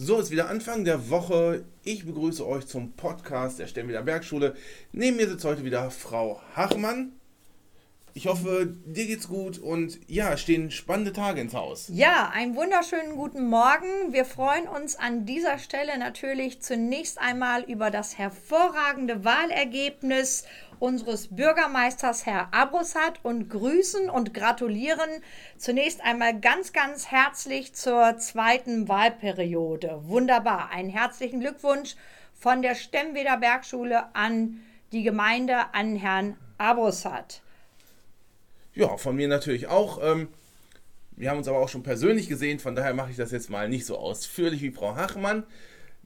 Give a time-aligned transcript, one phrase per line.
[0.00, 1.64] So ist wieder Anfang der Woche.
[1.82, 4.54] Ich begrüße euch zum Podcast der Stemmider Bergschule.
[4.92, 7.17] Neben mir sitzt heute wieder Frau Hachmann.
[8.18, 11.88] Ich hoffe, dir geht's gut und ja, stehen spannende Tage ins Haus.
[11.88, 14.12] Ja, einen wunderschönen guten Morgen.
[14.12, 20.42] Wir freuen uns an dieser Stelle natürlich zunächst einmal über das hervorragende Wahlergebnis
[20.80, 25.22] unseres Bürgermeisters Herr Abrusat und grüßen und gratulieren
[25.56, 30.00] zunächst einmal ganz, ganz herzlich zur zweiten Wahlperiode.
[30.08, 30.70] Wunderbar.
[30.72, 31.94] Einen herzlichen Glückwunsch
[32.34, 34.58] von der Stemmweder Bergschule an
[34.90, 37.42] die Gemeinde, an Herrn Abrusat.
[38.78, 39.98] Ja, von mir natürlich auch.
[40.00, 40.28] Ähm,
[41.16, 43.68] wir haben uns aber auch schon persönlich gesehen, von daher mache ich das jetzt mal
[43.68, 45.42] nicht so ausführlich wie Frau Hachmann.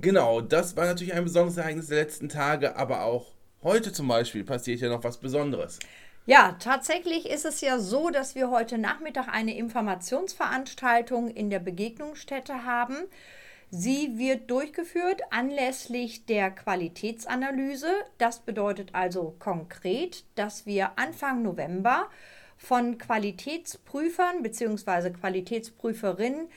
[0.00, 3.32] Genau, das war natürlich ein besonderes Ereignis der letzten Tage, aber auch
[3.62, 5.78] heute zum Beispiel passiert ja noch was Besonderes.
[6.24, 12.64] Ja, tatsächlich ist es ja so, dass wir heute Nachmittag eine Informationsveranstaltung in der Begegnungsstätte
[12.64, 12.96] haben.
[13.68, 17.92] Sie wird durchgeführt anlässlich der Qualitätsanalyse.
[18.16, 22.08] Das bedeutet also konkret, dass wir Anfang November
[22.56, 25.10] von Qualitätsprüfern bzw.
[25.10, 26.48] Qualitätsprüferinnen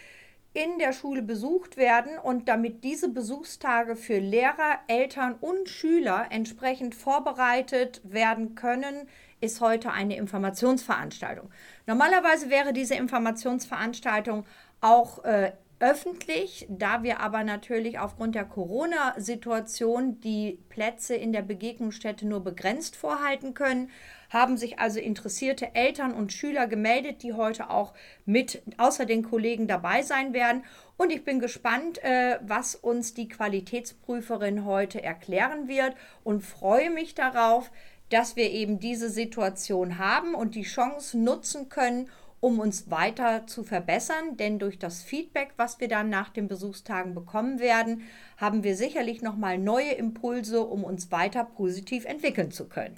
[0.54, 6.96] in der Schule besucht werden und damit diese Besuchstage für Lehrer, Eltern und Schüler entsprechend
[6.96, 9.08] vorbereitet werden können,
[9.40, 11.52] ist heute eine Informationsveranstaltung.
[11.86, 14.46] Normalerweise wäre diese Informationsveranstaltung
[14.82, 22.28] auch äh, öffentlich, da wir aber natürlich aufgrund der Corona-Situation die Plätze in der Begegnungsstätte
[22.28, 23.92] nur begrenzt vorhalten können,
[24.30, 27.94] haben sich also interessierte Eltern und Schüler gemeldet, die heute auch
[28.26, 30.64] mit außer den Kollegen dabei sein werden.
[30.98, 37.14] Und ich bin gespannt, äh, was uns die Qualitätsprüferin heute erklären wird und freue mich
[37.14, 37.72] darauf,
[38.10, 42.10] dass wir eben diese Situation haben und die Chance nutzen können,
[42.40, 44.38] um uns weiter zu verbessern.
[44.38, 48.04] Denn durch das Feedback, was wir dann nach den Besuchstagen bekommen werden,
[48.38, 52.96] haben wir sicherlich nochmal neue Impulse, um uns weiter positiv entwickeln zu können.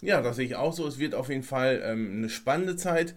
[0.00, 0.86] Ja, das sehe ich auch so.
[0.86, 3.14] Es wird auf jeden Fall ähm, eine spannende Zeit.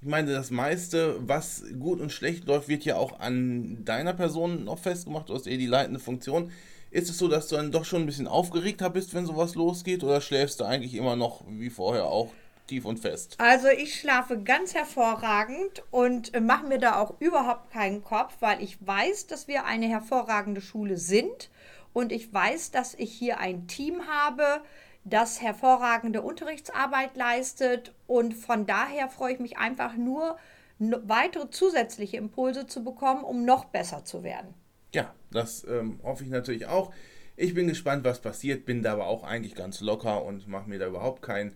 [0.00, 4.64] Ich meine, das meiste, was gut und schlecht läuft, wird ja auch an deiner Person
[4.64, 5.28] noch festgemacht.
[5.28, 6.50] Du hast eh die leitende Funktion.
[6.90, 10.04] Ist es so, dass du dann doch schon ein bisschen aufgeregter bist, wenn sowas losgeht?
[10.04, 12.32] Oder schläfst du eigentlich immer noch wie vorher auch
[12.72, 13.36] tief und fest?
[13.38, 18.62] Also ich schlafe ganz hervorragend und äh, mache mir da auch überhaupt keinen Kopf, weil
[18.62, 21.50] ich weiß, dass wir eine hervorragende Schule sind.
[21.92, 24.62] Und ich weiß, dass ich hier ein Team habe,
[25.04, 27.92] das hervorragende Unterrichtsarbeit leistet.
[28.06, 30.38] Und von daher freue ich mich einfach nur,
[30.78, 34.54] weitere zusätzliche Impulse zu bekommen, um noch besser zu werden.
[34.94, 36.92] Ja, das ähm, hoffe ich natürlich auch.
[37.36, 40.78] Ich bin gespannt, was passiert, bin da aber auch eigentlich ganz locker und mache mir
[40.78, 41.54] da überhaupt keinen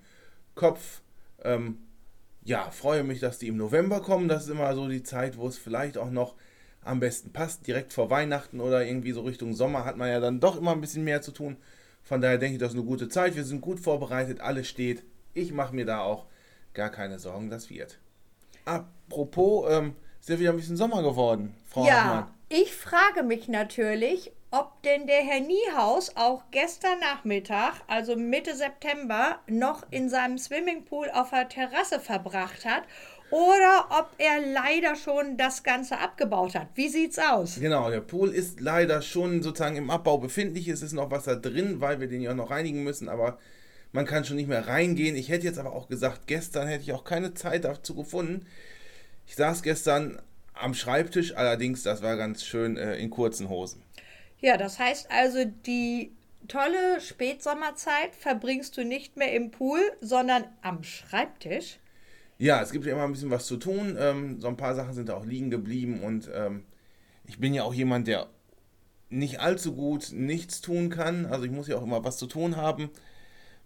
[0.55, 1.01] Kopf.
[1.47, 1.79] Ähm,
[2.45, 4.29] ja, freue mich, dass die im November kommen.
[4.29, 6.35] Das ist immer so die Zeit, wo es vielleicht auch noch
[6.83, 7.67] am besten passt.
[7.67, 10.81] Direkt vor Weihnachten oder irgendwie so Richtung Sommer hat man ja dann doch immer ein
[10.81, 11.57] bisschen mehr zu tun.
[12.05, 13.35] Von daher denke ich, das ist eine gute Zeit.
[13.35, 15.03] Wir sind gut vorbereitet, alles steht.
[15.35, 16.27] Ich mache mir da auch
[16.73, 17.99] gar keine Sorgen, das wird.
[18.65, 22.35] Apropos, ähm, ist ja wieder ein bisschen Sommer geworden, Frau Ja, Hartmann.
[22.49, 29.41] ich frage mich natürlich, ob denn der Herr Niehaus auch gestern Nachmittag, also Mitte September,
[29.49, 32.85] noch in seinem Swimmingpool auf der Terrasse verbracht hat
[33.31, 36.69] oder ob er leider schon das Ganze abgebaut hat.
[36.75, 37.59] Wie sieht's aus?
[37.61, 40.69] Genau, der Pool ist leider schon sozusagen im Abbau befindlich.
[40.69, 43.39] Es ist noch Wasser drin, weil wir den ja noch reinigen müssen, aber
[43.93, 45.17] man kann schon nicht mehr reingehen.
[45.17, 48.47] Ich hätte jetzt aber auch gesagt, gestern hätte ich auch keine Zeit dazu gefunden.
[49.27, 50.23] Ich saß gestern
[50.55, 53.83] am Schreibtisch, allerdings, das war ganz schön äh, in kurzen Hosen.
[54.41, 56.13] Ja, das heißt also, die
[56.49, 61.79] tolle Spätsommerzeit verbringst du nicht mehr im Pool, sondern am Schreibtisch.
[62.39, 63.97] Ja, es gibt ja immer ein bisschen was zu tun.
[63.99, 66.65] Ähm, so ein paar Sachen sind auch liegen geblieben und ähm,
[67.25, 68.29] ich bin ja auch jemand, der
[69.09, 71.27] nicht allzu gut nichts tun kann.
[71.27, 72.91] Also ich muss ja auch immer was zu tun haben.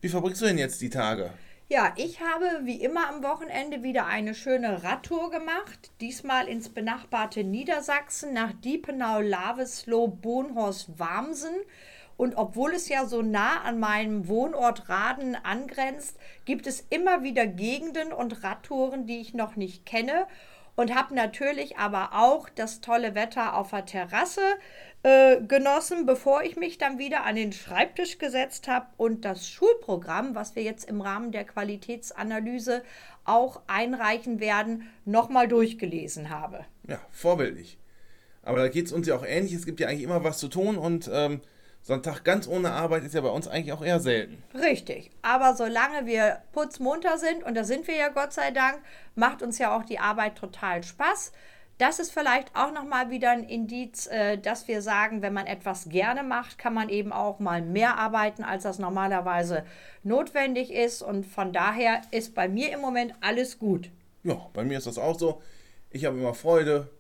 [0.01, 1.33] Wie verbringst du denn jetzt die Tage?
[1.73, 5.93] Ja, ich habe wie immer am Wochenende wieder eine schöne Radtour gemacht.
[6.01, 11.55] Diesmal ins benachbarte Niedersachsen nach Diepenau, Lavesloh, Bohnhorst, Warmsen.
[12.17, 17.47] Und obwohl es ja so nah an meinem Wohnort Raden angrenzt, gibt es immer wieder
[17.47, 20.27] Gegenden und Radtouren, die ich noch nicht kenne.
[20.81, 24.41] Und habe natürlich aber auch das tolle Wetter auf der Terrasse
[25.03, 30.35] äh, genossen, bevor ich mich dann wieder an den Schreibtisch gesetzt habe und das Schulprogramm,
[30.35, 32.83] was wir jetzt im Rahmen der Qualitätsanalyse
[33.27, 36.65] auch einreichen werden, nochmal durchgelesen habe.
[36.89, 37.77] Ja, vorbildlich.
[38.43, 39.53] Aber da geht es uns ja auch ähnlich.
[39.53, 41.43] Es gibt ja eigentlich immer was zu tun und ähm,
[41.83, 44.43] Sonntag ganz ohne Arbeit ist ja bei uns eigentlich auch eher selten.
[44.55, 45.11] Richtig.
[45.23, 48.81] Aber solange wir putzmunter sind, und da sind wir ja Gott sei Dank,
[49.15, 51.33] macht uns ja auch die Arbeit total Spaß.
[51.79, 55.89] Das ist vielleicht auch nochmal wieder ein Indiz, äh, dass wir sagen, wenn man etwas
[55.89, 59.65] gerne macht, kann man eben auch mal mehr arbeiten, als das normalerweise
[60.03, 61.01] notwendig ist.
[61.01, 63.91] Und von daher ist bei mir im Moment alles gut.
[64.23, 65.41] Ja, bei mir ist das auch so.
[65.89, 66.91] Ich habe immer Freude.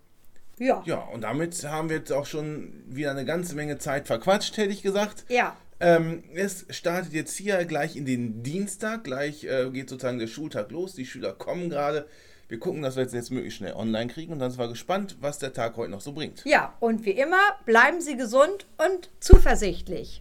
[0.60, 0.82] Ja.
[0.86, 4.72] Ja, und damit haben wir jetzt auch schon wieder eine ganze Menge Zeit verquatscht, hätte
[4.72, 5.24] ich gesagt.
[5.28, 5.56] Ja.
[5.80, 9.02] Ähm, es startet jetzt hier gleich in den Dienstag.
[9.04, 10.94] Gleich äh, geht sozusagen der Schultag los.
[10.94, 12.06] Die Schüler kommen gerade.
[12.48, 15.16] Wir gucken, dass wir es jetzt möglichst schnell online kriegen und dann sind wir gespannt,
[15.20, 16.44] was der Tag heute noch so bringt.
[16.44, 20.20] Ja, und wie immer, bleiben Sie gesund und zuversichtlich.